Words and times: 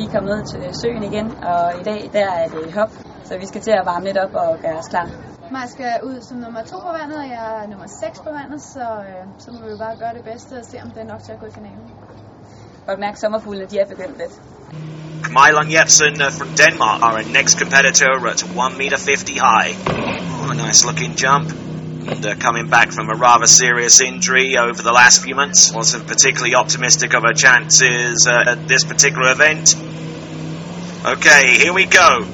Vi 0.00 0.04
er 0.04 0.12
kommet 0.16 0.30
ned 0.36 0.42
til 0.52 0.62
søen 0.80 1.02
igen, 1.10 1.26
og 1.52 1.64
i 1.80 1.82
dag 1.90 2.00
der 2.16 2.26
er 2.40 2.46
det 2.54 2.72
hop, 2.78 2.92
så 3.28 3.32
vi 3.42 3.46
skal 3.50 3.60
til 3.66 3.74
at 3.80 3.84
varme 3.90 4.04
lidt 4.08 4.18
op 4.24 4.34
og 4.44 4.50
gøre 4.64 4.76
os 4.82 4.88
klar. 4.92 5.06
Mig 5.56 5.66
skal 5.74 5.92
ud 6.08 6.16
som 6.28 6.36
nummer 6.44 6.62
to 6.70 6.76
på 6.86 6.92
vandet, 6.98 7.18
og 7.24 7.28
jeg 7.36 7.46
er 7.62 7.68
nummer 7.72 7.86
6 7.86 8.18
på 8.26 8.30
vandet, 8.38 8.60
så, 8.74 8.86
øh, 9.08 9.22
så 9.42 9.48
må 9.52 9.58
vi 9.64 9.70
jo 9.74 9.78
bare 9.84 9.96
gøre 10.02 10.14
det 10.18 10.24
bedste 10.30 10.52
og 10.60 10.64
se, 10.70 10.76
om 10.84 10.88
det 10.94 11.00
er 11.04 11.08
nok 11.12 11.22
til 11.26 11.32
at 11.32 11.40
gå 11.42 11.46
i 11.52 11.54
finalen. 11.58 11.84
Godt 12.86 13.00
mærke, 13.04 13.16
sommerfuglene 13.24 13.66
de 13.72 13.76
er 13.82 13.88
begyndt 13.94 14.16
lidt. 14.22 14.34
Mylon 15.38 15.68
Jepsen 15.76 16.14
uh, 16.26 16.28
from 16.38 16.50
Denmark, 16.62 16.98
our 17.06 17.20
next 17.38 17.54
competitor 17.62 18.10
at 18.32 18.40
1 18.42 18.78
meter 18.82 18.98
50 18.98 19.34
high. 19.48 19.70
Oh, 20.36 20.54
a 20.54 20.56
nice 20.66 20.80
looking 20.88 21.12
jump. 21.24 21.48
And 22.12 22.22
uh, 22.26 22.34
coming 22.46 22.66
back 22.76 22.88
from 22.96 23.06
a 23.14 23.16
rather 23.28 23.48
serious 23.62 24.00
injury 24.00 24.48
over 24.66 24.80
the 24.88 24.94
last 25.00 25.16
few 25.24 25.34
months, 25.42 25.60
wasn't 25.80 26.04
particularly 26.12 26.54
optimistic 26.62 27.10
of 27.16 27.22
her 27.28 27.34
chances 27.44 28.26
uh, 28.26 28.52
at 28.52 28.58
this 28.66 28.82
particular 28.92 29.28
event. 29.36 29.66
Okay, 31.02 31.56
here 31.56 31.72
we 31.72 31.86
go. 31.86 32.26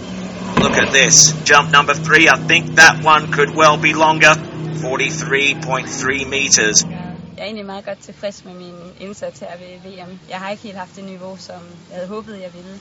Look 0.58 0.76
at 0.76 0.90
this. 0.90 1.32
Jump 1.44 1.70
number 1.70 1.94
three. 1.94 2.28
I 2.28 2.36
think 2.36 2.74
that 2.74 3.04
one 3.04 3.30
could 3.30 3.54
well 3.54 3.76
be 3.76 3.94
longer. 3.94 4.34
43.3 4.82 6.26
meters. 6.28 6.82
Jeg 6.82 7.42
er 7.42 7.44
egentlig 7.44 7.66
meget 7.66 7.84
godt 7.84 7.98
tilfreds 7.98 8.44
med 8.44 8.54
min 8.54 8.74
indsats 9.00 9.40
her 9.40 9.48
ved 9.58 9.90
VM. 9.90 10.18
Jeg 10.30 10.38
har 10.38 10.50
ikke 10.50 10.62
helt 10.62 10.76
haft 10.76 10.96
det 10.96 11.04
niveau, 11.04 11.36
som 11.38 11.60
jeg 11.90 11.96
havde 11.96 12.08
håbet, 12.08 12.40
jeg 12.40 12.54
ville. 12.54 12.80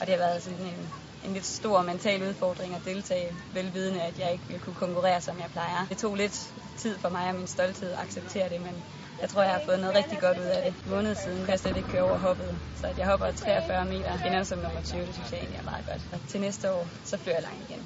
Og 0.00 0.06
det 0.06 0.14
har 0.14 0.22
været 0.26 0.42
sådan 0.42 0.58
en, 0.58 0.88
en 1.26 1.32
lidt 1.32 1.46
stor 1.46 1.82
mental 1.82 2.28
udfordring 2.28 2.74
at 2.74 2.80
deltage, 2.84 3.28
velvidende, 3.54 4.00
at 4.02 4.18
jeg 4.18 4.32
ikke 4.32 4.44
ville 4.46 4.62
kunne 4.64 4.74
konkurrere, 4.74 5.20
som 5.20 5.38
jeg 5.38 5.48
plejer. 5.52 5.86
Det 5.88 5.98
tog 5.98 6.14
lidt 6.14 6.50
tid 6.78 6.98
for 6.98 7.08
mig 7.08 7.28
og 7.28 7.34
min 7.34 7.46
stolthed 7.46 7.90
at 7.90 7.98
acceptere 7.98 8.48
det, 8.48 8.60
men 8.60 8.74
jeg 9.20 9.28
tror, 9.28 9.42
jeg 9.42 9.52
har 9.52 9.62
fået 9.64 9.80
noget 9.80 9.96
rigtig 9.96 10.18
godt 10.18 10.38
ud 10.38 10.50
af 10.56 10.60
det. 10.64 10.90
Måned 10.90 11.14
siden 11.14 11.38
kan 11.38 11.50
jeg 11.50 11.58
slet 11.58 11.76
ikke 11.76 11.88
køre 11.88 12.02
over 12.02 12.18
hoppet, 12.18 12.54
så 12.80 12.86
at 12.86 12.98
jeg 12.98 13.06
hopper 13.06 13.26
43 13.32 13.84
meter, 13.84 14.12
ender 14.26 14.42
som 14.42 14.58
nummer 14.58 14.82
20, 14.84 15.00
det 15.00 15.14
synes 15.14 15.30
jeg 15.32 15.38
egentlig 15.38 15.58
er 15.58 15.70
meget 15.70 15.84
godt. 15.90 16.02
Og 16.12 16.18
til 16.28 16.40
næste 16.40 16.72
år, 16.72 16.86
så 17.04 17.18
flyver 17.18 17.36
jeg 17.36 17.44
langt 17.48 17.70
igen. 17.70 17.82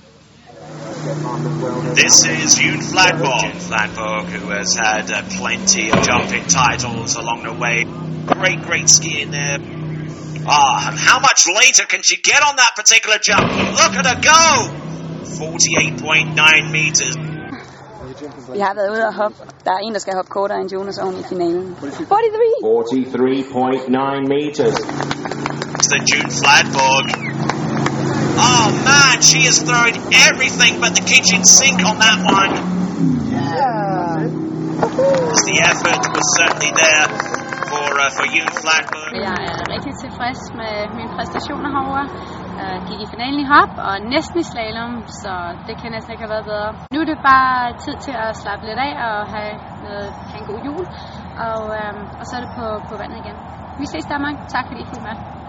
This 1.96 2.16
is 2.24 2.60
June 2.60 2.82
Fladborg. 2.92 3.42
June 3.44 3.60
Fladborg, 3.68 4.24
who 4.32 4.50
has 4.58 4.74
had 4.74 5.06
uh, 5.10 5.22
plenty 5.40 5.90
of 5.92 5.98
jumping 6.08 6.44
titles 6.60 7.16
along 7.16 7.40
the 7.44 7.56
way. 7.64 7.84
Great, 8.26 8.60
great 8.68 8.90
skiing 8.90 9.30
there. 9.32 9.79
Ah, 10.46 10.88
and 10.88 10.98
how 10.98 11.18
much 11.20 11.46
later 11.46 11.84
can 11.84 12.02
she 12.02 12.16
get 12.16 12.42
on 12.42 12.56
that 12.56 12.72
particular 12.76 13.18
jump? 13.18 13.46
Look 13.80 13.94
at 14.00 14.06
her 14.06 14.20
go! 14.20 14.44
48.9 15.40 16.70
meters. 16.72 17.16
Vi 18.52 18.60
har 18.60 18.74
været 18.74 18.90
ude 18.94 19.06
og 19.06 19.14
hoppe. 19.14 19.36
Der 19.64 19.72
er 19.76 19.78
en, 19.86 19.92
der 19.94 20.00
skal 20.00 20.14
hoppe 20.14 20.30
kortere 20.30 20.60
end 20.60 20.70
Jonas 20.72 20.98
oven 20.98 21.16
i 21.22 21.24
finalen. 21.28 21.76
43! 21.80 21.90
43.9 22.62 24.34
meters. 24.34 24.76
It's 25.78 25.88
the 25.94 26.00
June 26.10 26.30
Fladborg. 26.40 27.06
Oh 28.48 28.66
man, 28.90 29.16
she 29.30 29.40
is 29.50 29.56
throwing 29.68 29.96
everything 30.28 30.72
but 30.82 30.90
the 30.98 31.04
kitchen 31.12 31.40
sink 31.58 31.78
on 31.90 31.96
that 32.04 32.18
one. 32.40 32.52
Yeah. 33.36 34.28
The 35.48 35.56
effort 35.70 36.02
was 36.16 36.26
certainly 36.38 36.72
there 36.82 37.09
for 38.00 38.06
you 38.08 38.10
for 38.18 38.24
June 38.34 39.20
Jeg 39.28 39.38
er 39.50 39.58
rigtig 39.74 39.94
tilfreds 40.04 40.40
med 40.60 40.74
mine 40.98 41.10
præstationer 41.16 41.70
herovre. 41.76 42.06
Jeg 42.60 42.82
gik 42.88 43.00
i 43.04 43.08
finalen 43.12 43.38
i 43.44 43.46
hop 43.52 43.72
og 43.88 43.94
næsten 44.14 44.36
i 44.42 44.46
slalom, 44.52 44.92
så 45.22 45.32
det 45.66 45.74
kan 45.80 45.88
næsten 45.94 46.10
ikke 46.12 46.24
have 46.24 46.34
været 46.36 46.46
bedre. 46.52 46.70
Nu 46.92 46.98
er 47.04 47.08
det 47.12 47.18
bare 47.32 47.58
tid 47.84 47.96
til 48.06 48.14
at 48.24 48.30
slappe 48.42 48.62
lidt 48.68 48.80
af 48.88 48.92
og 49.08 49.20
have, 49.34 49.52
noget, 49.86 50.08
have 50.30 50.40
en 50.42 50.48
god 50.52 50.60
jul, 50.68 50.84
og, 51.48 51.60
øhm, 51.78 52.02
og 52.20 52.24
så 52.28 52.32
er 52.38 52.42
det 52.44 52.52
på, 52.58 52.66
på 52.90 52.94
vandet 53.00 53.18
igen. 53.22 53.36
Vi 53.80 53.86
ses 53.92 54.06
Danmark. 54.12 54.36
Tak 54.54 54.64
fordi 54.68 54.80
I 54.84 54.88
fulgte 54.90 55.06
med. 55.08 55.39